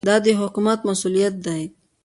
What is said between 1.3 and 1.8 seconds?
دی.